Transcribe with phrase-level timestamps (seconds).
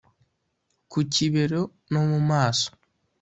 [0.91, 2.69] ku kibero no mu maso.